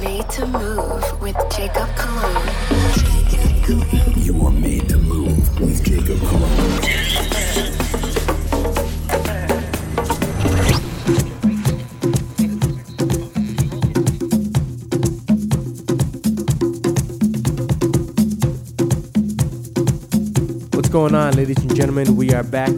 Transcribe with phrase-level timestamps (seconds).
[0.00, 2.48] made to move with Jacob Colon.
[4.16, 6.50] You are made to move with Jacob Colon.
[20.74, 22.16] What's going on, ladies and gentlemen?
[22.16, 22.70] We are back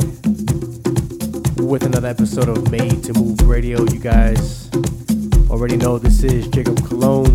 [1.59, 3.83] with another episode of Made to Move Radio.
[3.83, 4.60] You guys
[5.61, 7.27] already know this is Jacob Colon.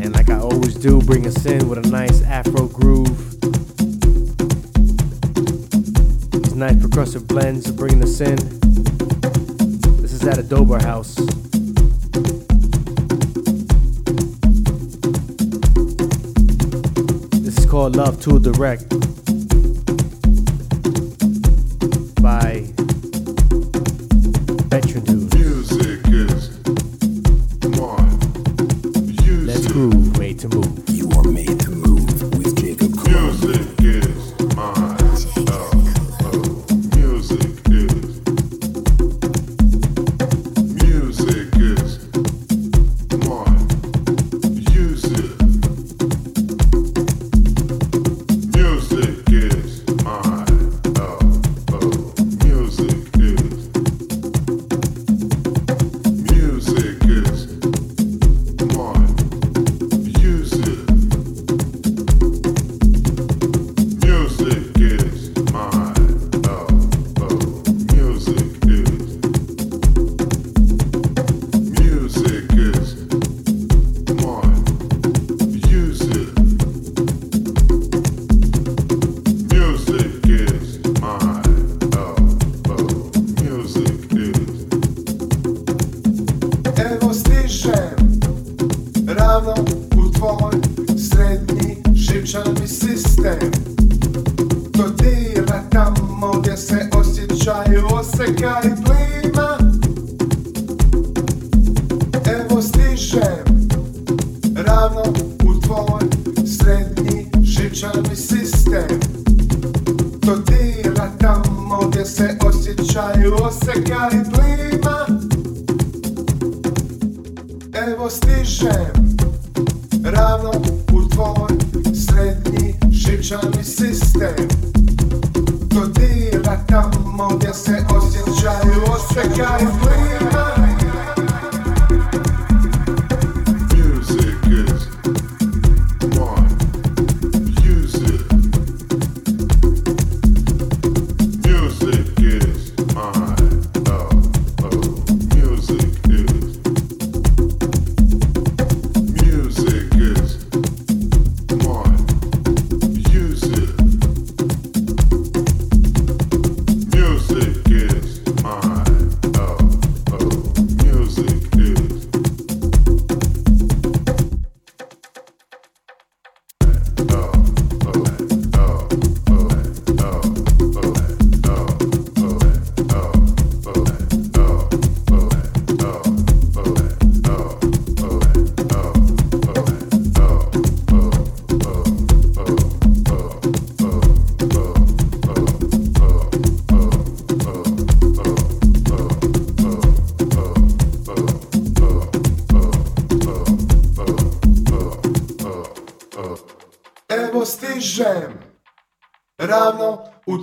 [0.00, 3.38] And like I always do, bring us in with a nice Afro groove.
[6.30, 8.36] These nice percussive blends are bringing us in.
[10.00, 11.16] This is at a Dober house.
[17.44, 18.95] This is called Love Tool Direct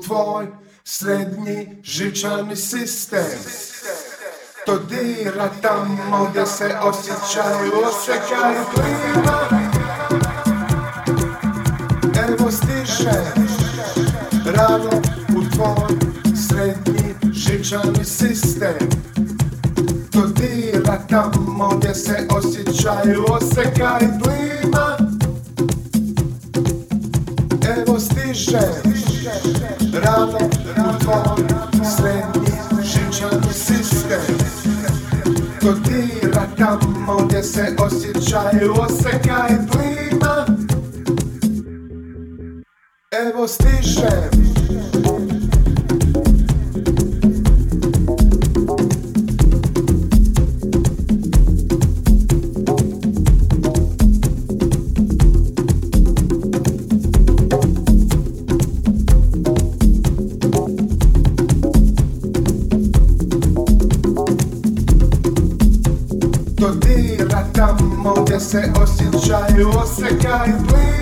[0.01, 0.47] tvoj
[0.83, 3.39] srednji žičani sistem.
[4.65, 9.39] To dira tamo gdje se osjećaju, osjećaju plima.
[12.29, 13.21] Evo stiše,
[14.45, 15.01] rano
[15.37, 15.97] u tvoj
[16.47, 18.89] srednji žičani sistem.
[20.11, 25.12] To dira tamo gdje se osjećaju, osjećaju plima
[27.65, 28.59] evo stiže
[29.93, 30.37] Rano
[30.77, 31.37] u dva
[31.97, 34.37] srednji žičan sistem
[35.61, 38.73] Kotira tamo gdje se osjećaju
[39.49, 40.45] i plima
[43.11, 44.29] Evo stiže
[69.31, 69.69] I you're
[70.01, 70.92] a guy, please.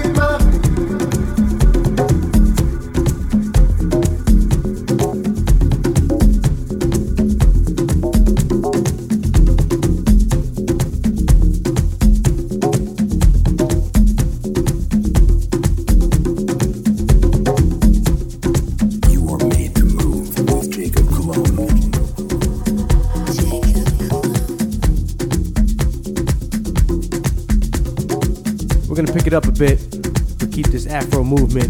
[29.61, 29.91] bit,
[30.39, 31.69] to keep this Afro movement.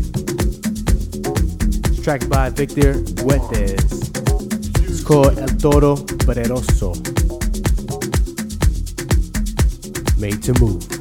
[1.87, 4.07] It's tracked by Victor Huetes.
[4.89, 6.95] It's called El Toro Pereroso.
[10.17, 11.00] Made to move.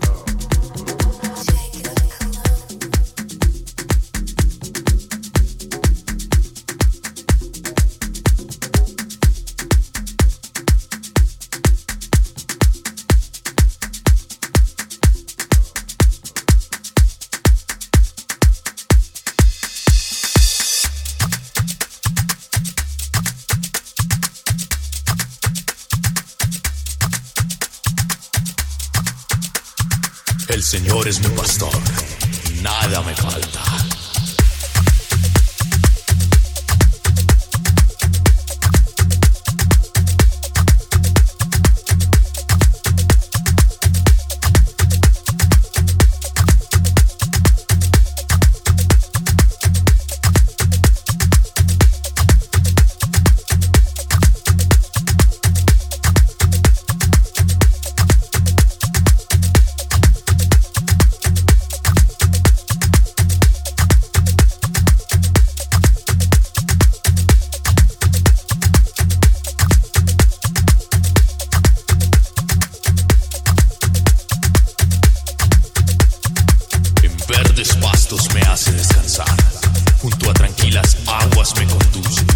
[80.71, 82.27] las aguas me conducen,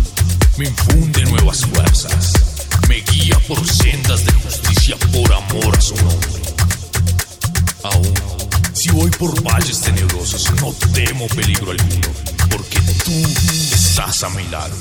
[0.56, 2.32] me infunde nuevas fuerzas,
[2.88, 6.42] me guía por sendas de justicia por amor a su nombre.
[7.84, 8.14] Aún
[8.72, 12.08] si voy por valles tenebrosos, no temo peligro alguno,
[12.50, 13.12] porque tú
[13.72, 14.75] estás a mi lado.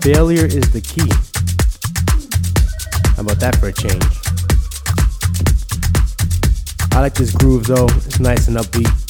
[0.00, 1.08] Failure is the Key.
[3.16, 4.04] How about that for a change?
[6.92, 9.07] I like this groove though, it's nice and upbeat.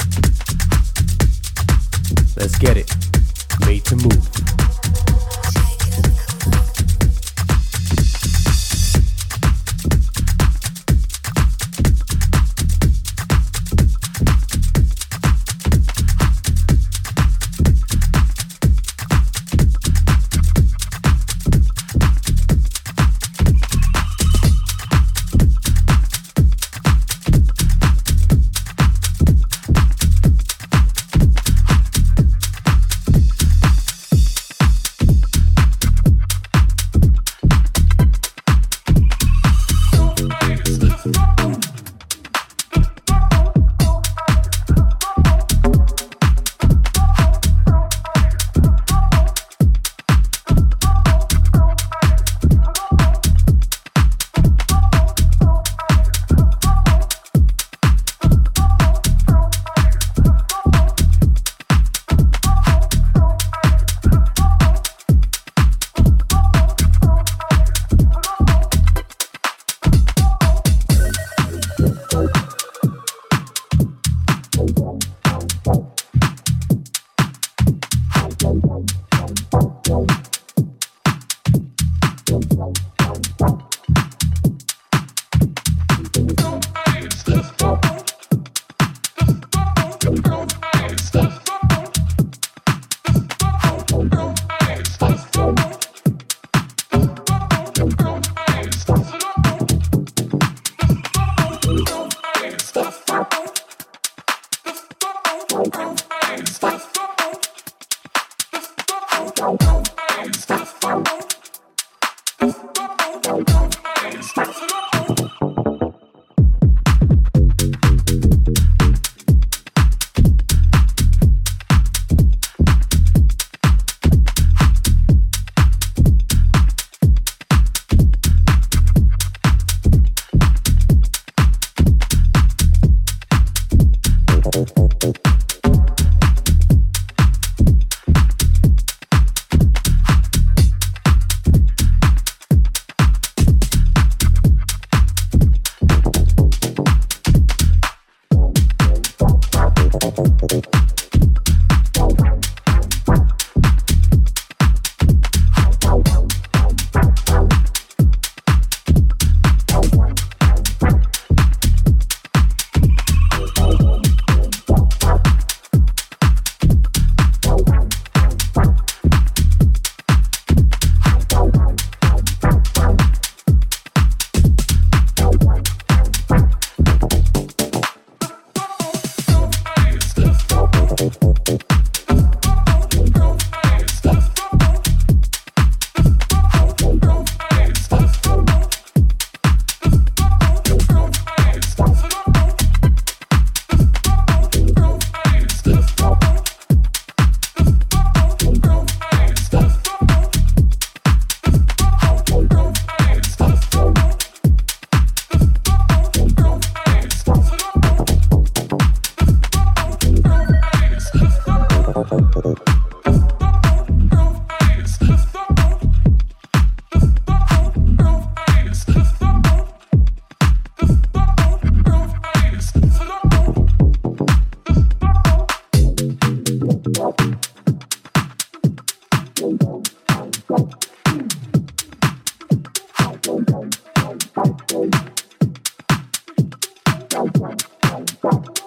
[238.20, 238.58] Thank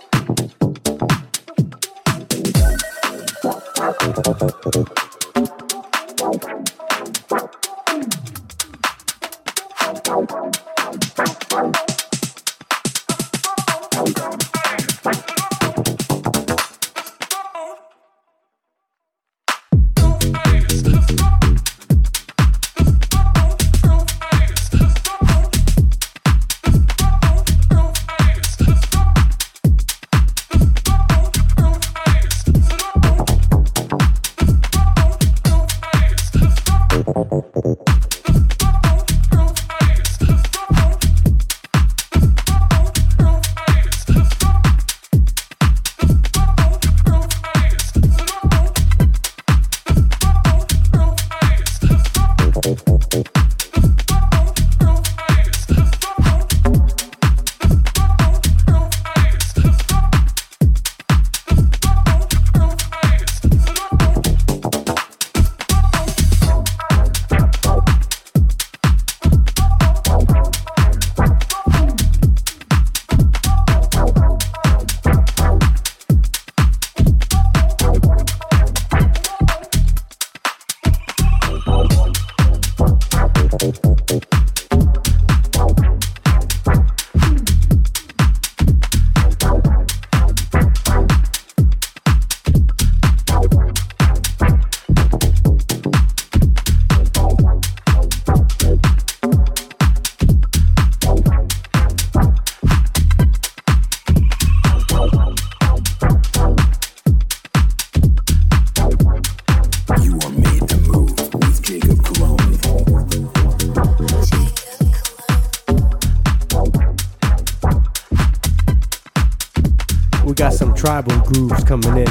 [120.81, 122.07] tribal grooves coming in.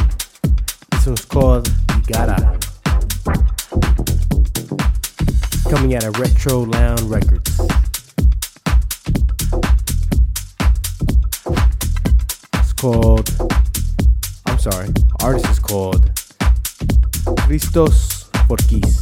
[0.93, 2.39] This one's called Igara.
[5.69, 7.61] Coming out of Retro Lounge Records.
[12.55, 13.29] It's called,
[14.47, 16.09] I'm sorry, artist is called
[17.41, 19.00] Christos Fourkis.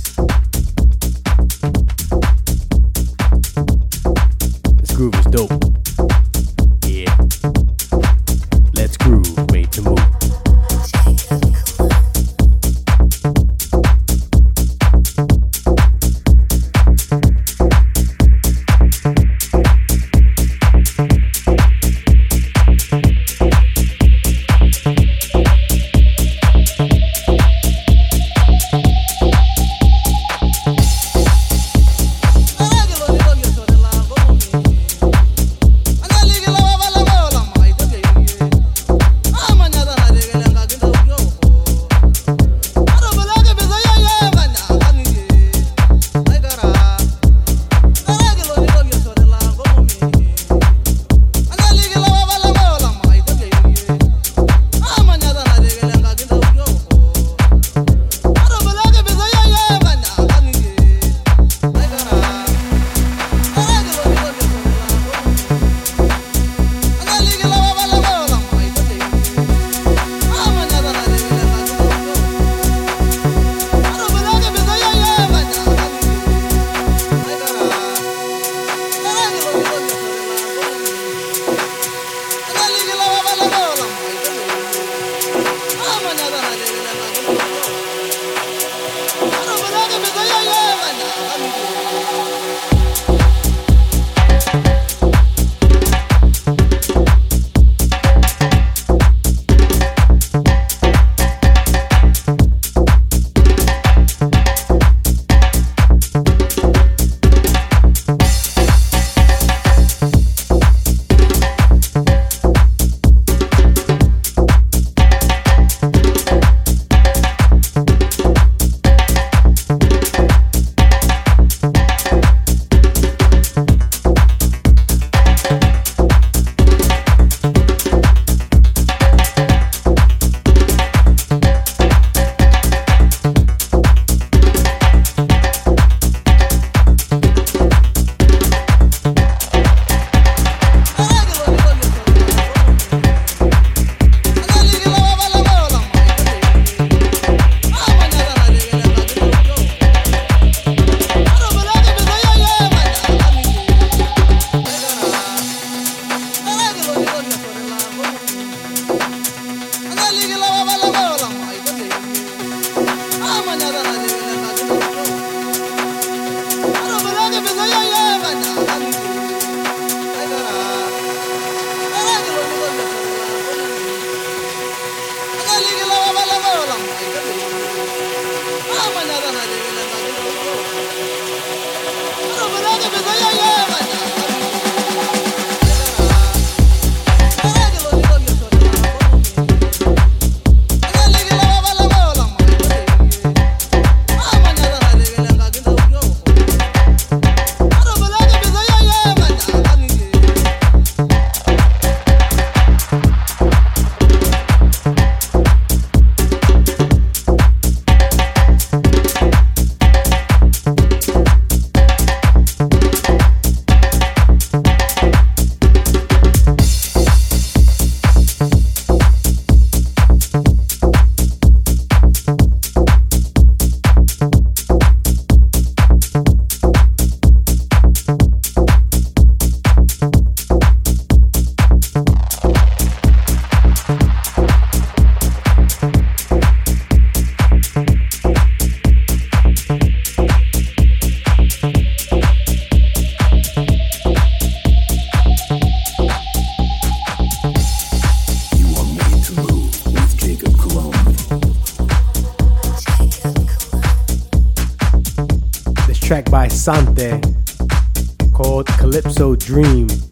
[258.35, 259.87] Called Calypso Dream.
[259.87, 260.11] It's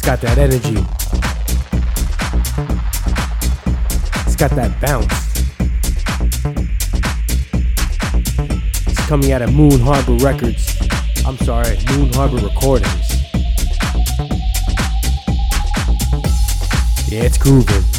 [0.00, 0.78] got that energy.
[4.24, 5.12] It's got that bounce.
[8.86, 10.74] It's coming out of Moon Harbour Records.
[11.26, 13.10] I'm sorry, Moon Harbour Recordings.
[17.12, 17.89] Yeah, it's grooving.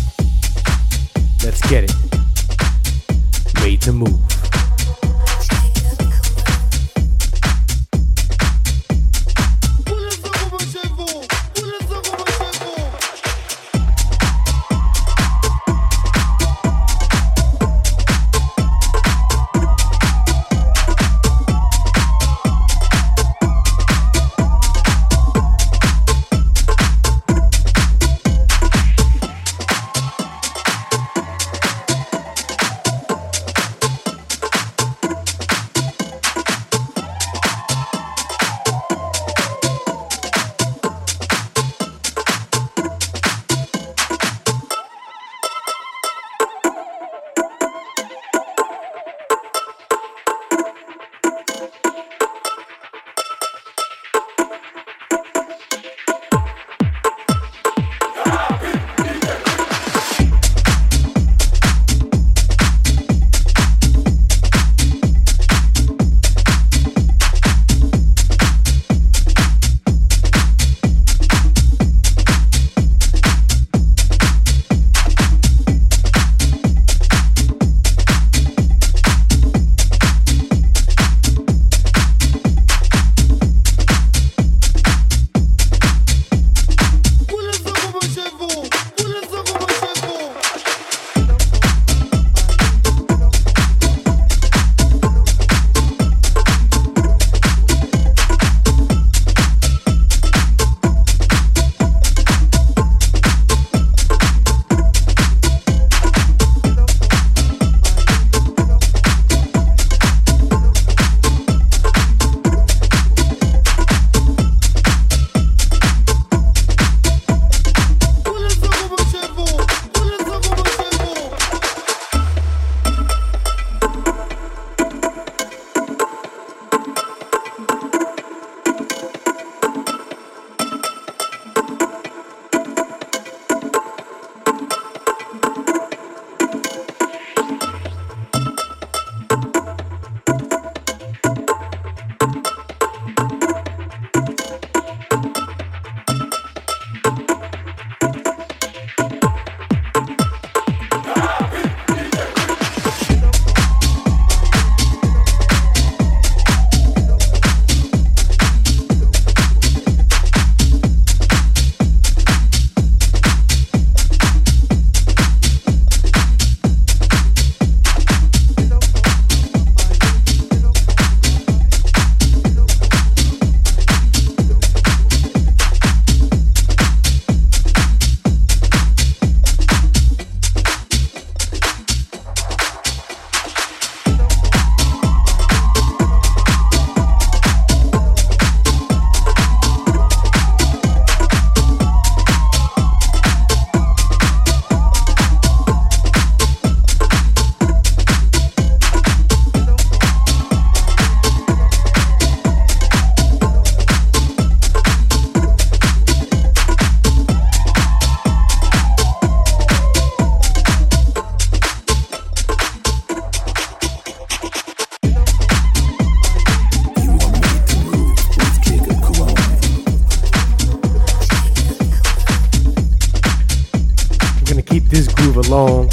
[224.92, 225.86] This groove along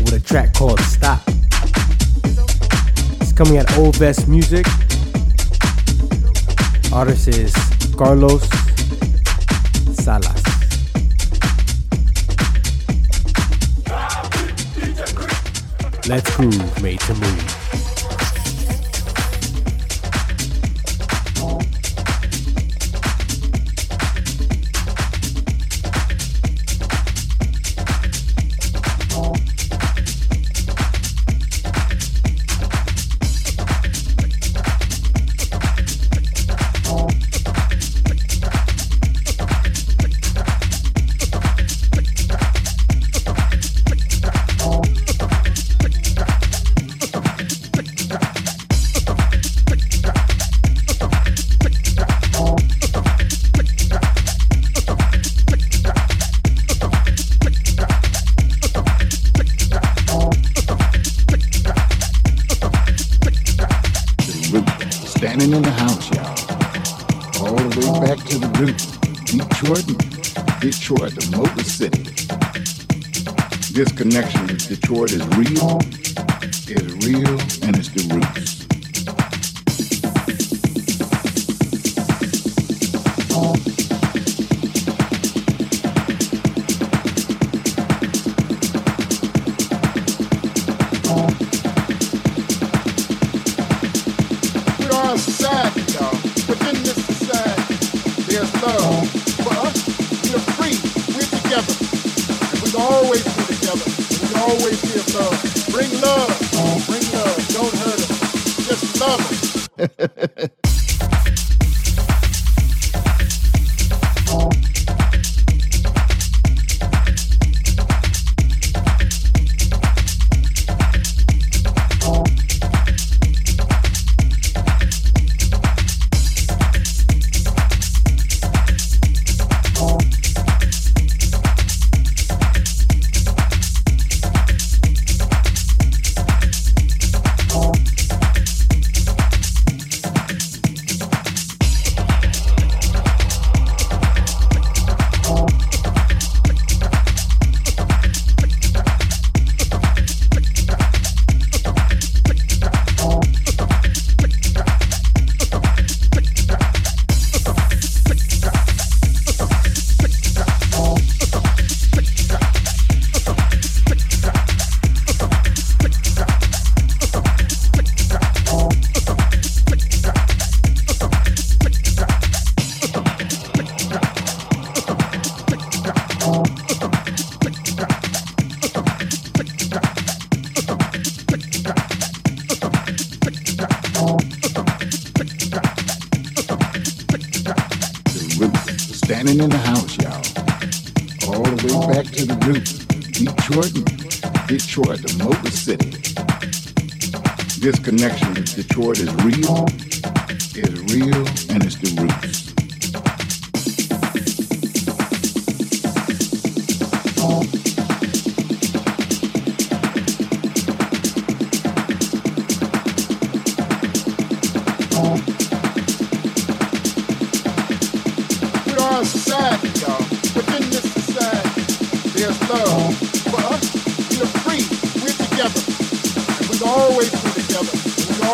[0.00, 1.20] with a track called Stop.
[3.20, 4.66] It's coming at Old Best Music.
[6.90, 7.54] Artist is
[7.98, 8.48] Carlos
[9.92, 10.42] Salas.
[16.08, 17.63] Let's groove, made to move.
[102.76, 103.88] Always be together.
[104.22, 105.38] We always give love.
[105.70, 106.30] Bring love.
[106.86, 107.48] Bring love.
[107.48, 108.66] Don't hurt us.
[108.66, 110.48] Just love us.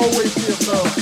[0.00, 0.94] always give love.
[0.94, 0.99] Bring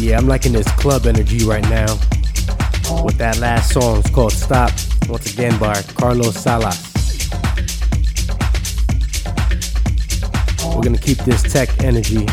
[0.00, 1.94] Yeah, I'm liking this club energy right now.
[3.04, 4.70] With that last song, it's called Stop,
[5.08, 6.78] once again by Carlos Salas.
[10.64, 12.26] We're gonna keep this tech energy.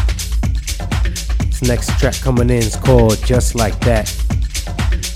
[1.39, 4.13] This next track coming in is called Just Like That.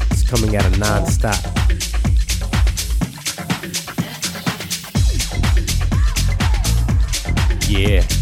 [0.09, 1.37] It's coming at a non stop.
[7.69, 8.18] Yeah.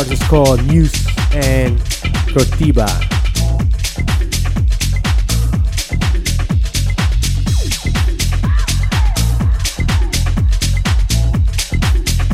[0.00, 1.78] Is called Muse and
[2.32, 2.88] Cortiba.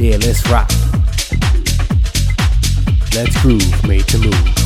[0.01, 0.71] Yeah, let's rock.
[3.15, 4.58] Let's groove, made to move.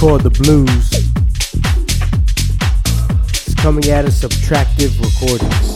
[0.00, 0.90] Called The Blues.
[3.28, 5.74] It's coming at us Subtractive Recordings.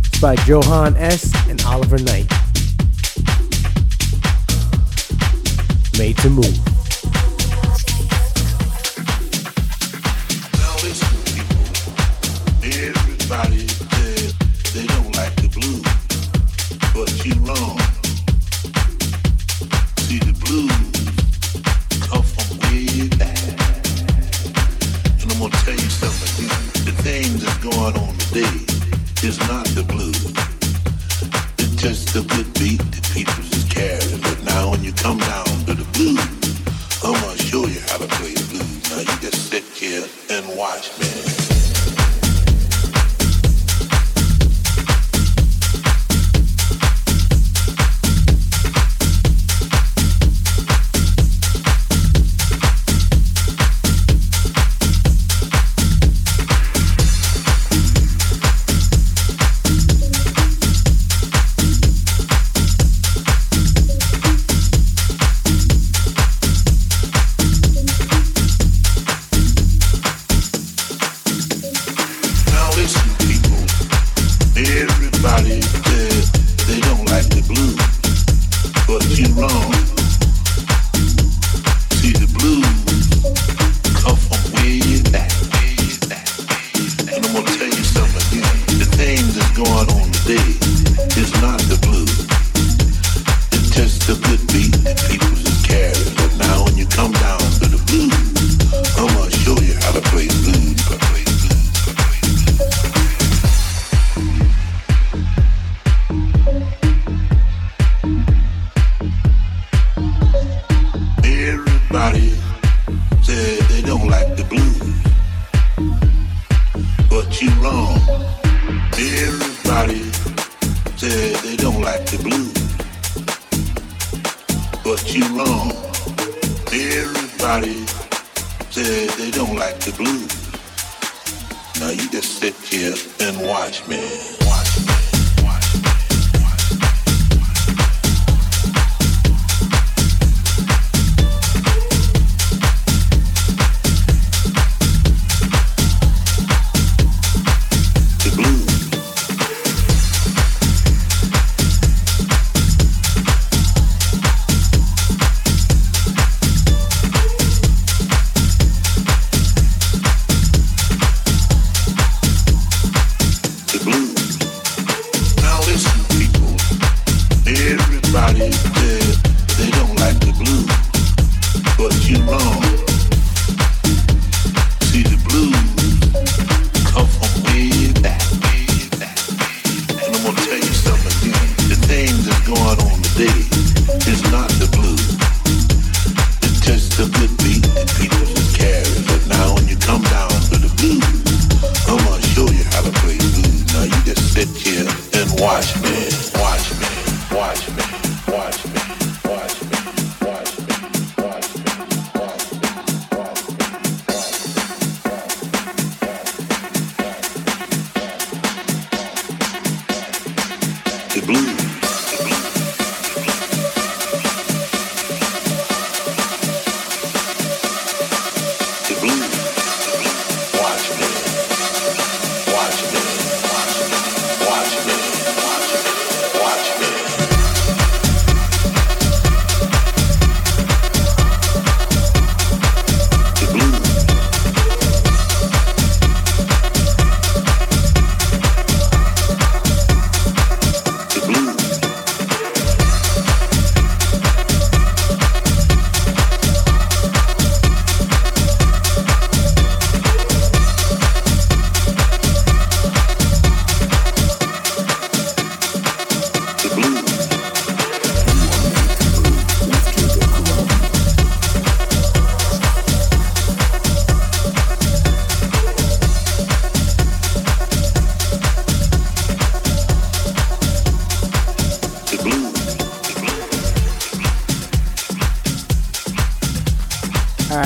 [0.00, 1.32] It's by Johan S.
[1.48, 2.28] and Oliver Knight.
[5.96, 6.71] Made to Move.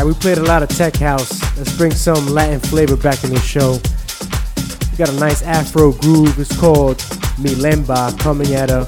[0.06, 1.42] we played a lot of tech house.
[1.56, 3.72] Let's bring some Latin flavor back in the show.
[4.92, 6.38] We got a nice Afro groove.
[6.38, 6.98] It's called
[7.38, 8.86] Milemba coming at a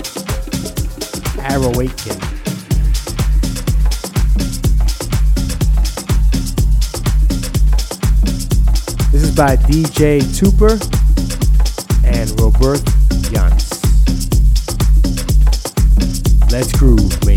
[1.43, 2.19] Arrow Aitken.
[9.11, 10.79] This is by DJ Tooper
[12.05, 12.79] and Robert
[13.33, 13.83] Yance.
[16.53, 17.28] Let's groove.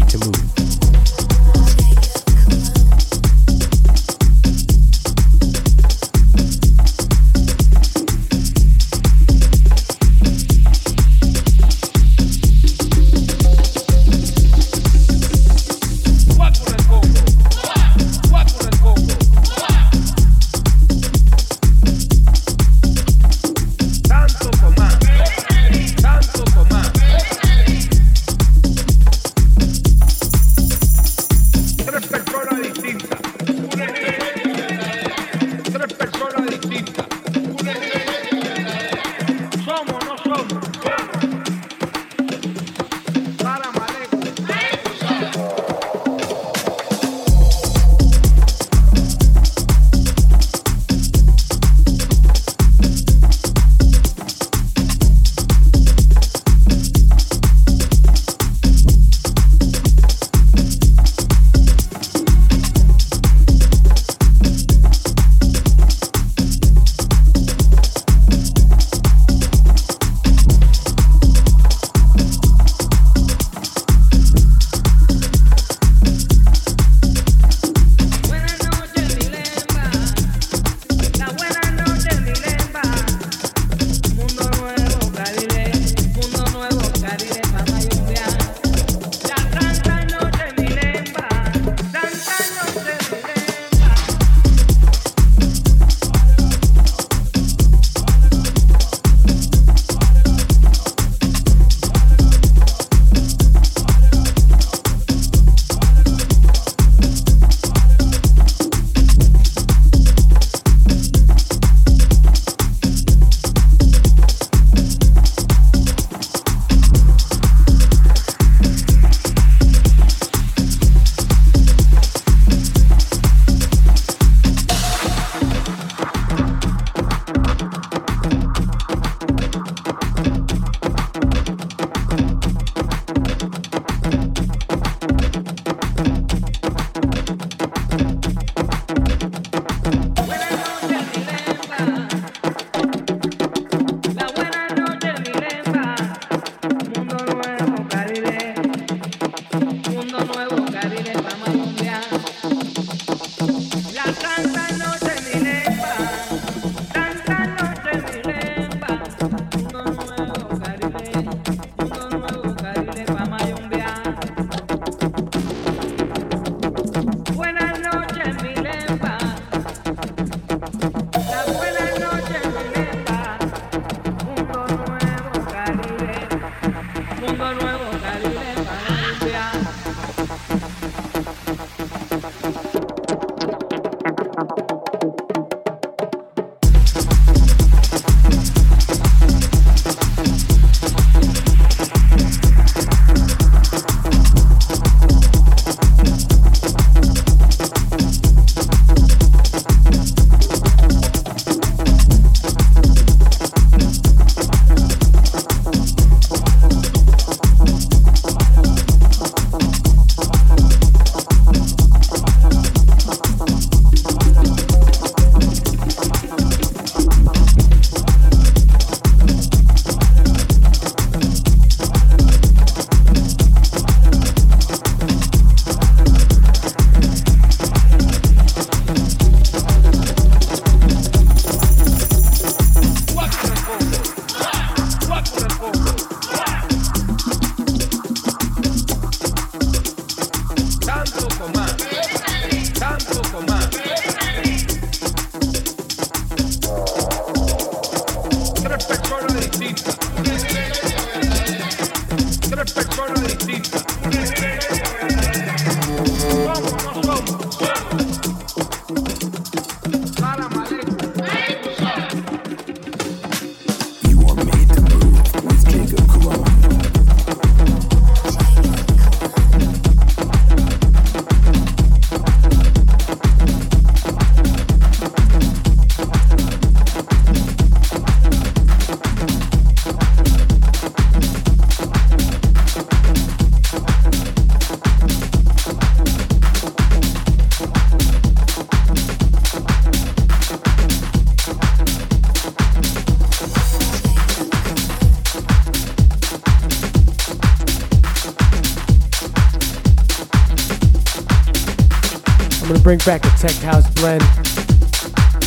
[302.97, 304.21] Bring back a tech house blend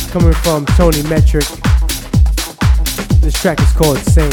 [0.09, 1.45] coming from Tony Metric.
[3.21, 4.31] This track is called Sane.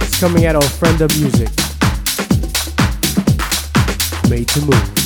[0.00, 1.50] It's coming out on Friend of Music.
[4.30, 5.03] Made to move.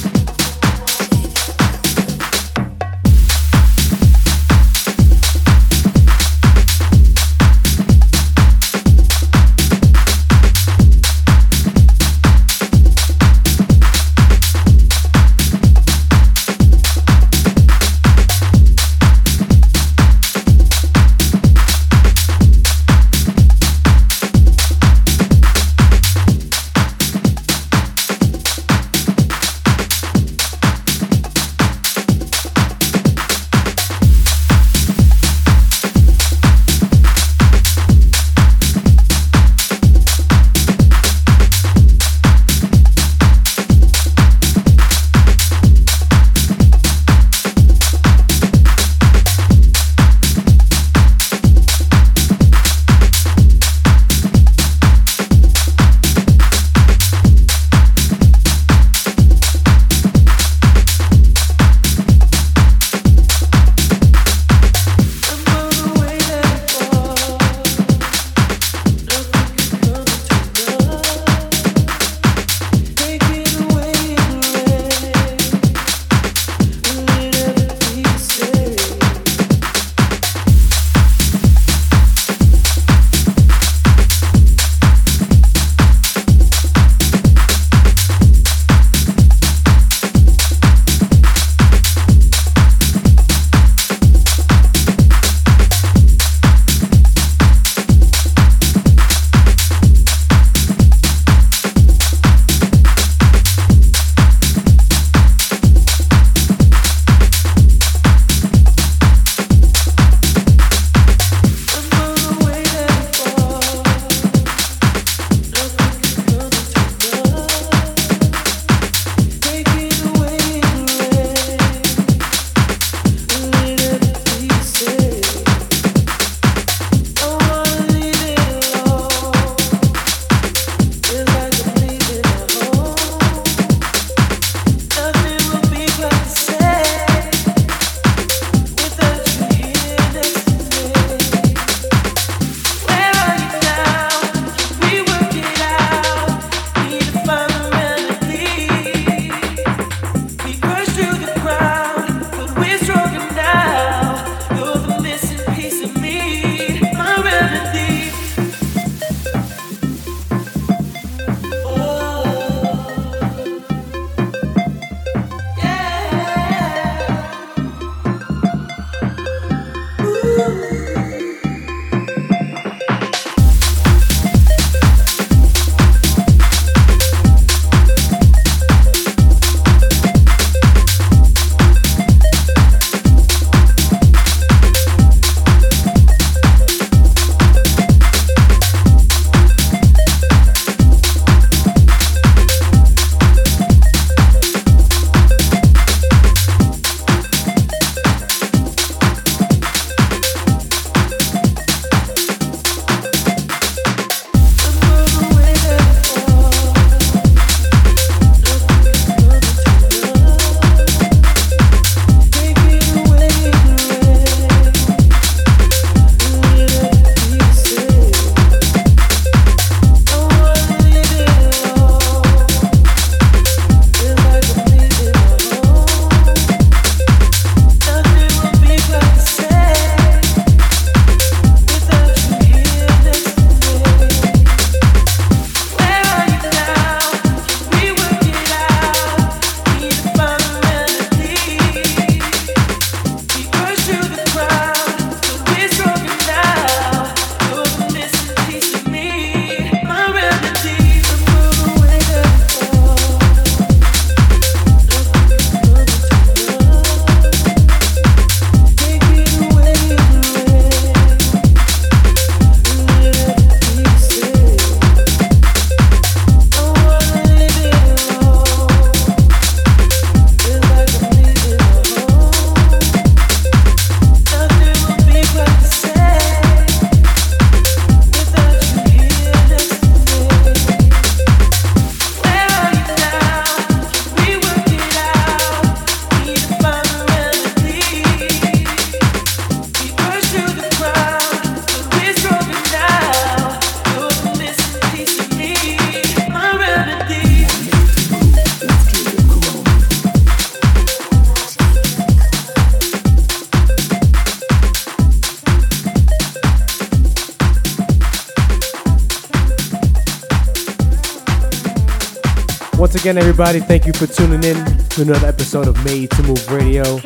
[313.08, 313.58] again, everybody.
[313.58, 316.96] Thank you for tuning in to another episode of Made to Move Radio.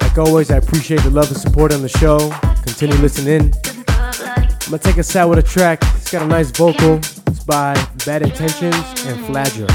[0.00, 2.30] Like always, I appreciate the love and support on the show.
[2.62, 3.52] Continue listening.
[3.88, 5.80] I'm gonna take us out with a track.
[5.96, 6.96] It's got a nice vocal.
[7.26, 7.74] It's by
[8.06, 8.74] Bad Intentions
[9.04, 9.66] and Flagger.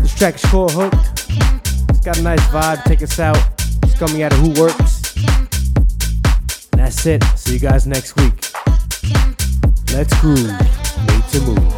[0.00, 0.94] This track is called Hook.
[1.90, 2.84] It's got a nice vibe.
[2.84, 3.36] Take us out.
[3.82, 5.14] It's coming out of Who Works.
[6.72, 7.22] And that's it.
[7.36, 8.32] See you guys next week.
[9.92, 10.48] Let's groove.
[11.06, 11.71] Made to move.